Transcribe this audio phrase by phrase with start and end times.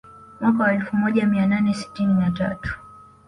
[0.39, 2.79] Mwaka wa elfu moja mia nane sitini na tatu